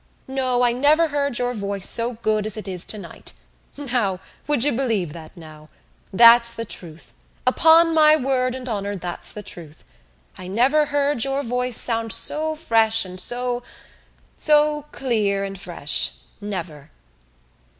No, 0.27 0.63
I 0.63 0.71
never 0.73 1.09
heard 1.09 1.37
your 1.37 1.53
voice 1.53 1.87
so 1.87 2.13
good 2.23 2.47
as 2.47 2.57
it 2.57 2.67
is 2.67 2.85
tonight. 2.85 3.33
Now! 3.77 4.19
Would 4.47 4.63
you 4.63 4.71
believe 4.71 5.13
that 5.13 5.37
now? 5.37 5.69
That's 6.11 6.55
the 6.55 6.65
truth. 6.65 7.13
Upon 7.45 7.93
my 7.93 8.15
word 8.15 8.55
and 8.55 8.67
honour 8.67 8.95
that's 8.95 9.31
the 9.31 9.43
truth. 9.43 9.83
I 10.39 10.47
never 10.47 10.87
heard 10.87 11.23
your 11.23 11.43
voice 11.43 11.79
sound 11.79 12.11
so 12.13 12.55
fresh 12.55 13.05
and 13.05 13.19
so... 13.19 13.61
so 14.35 14.85
clear 14.91 15.43
and 15.43 15.61
fresh, 15.61 16.13
never." 16.41 16.89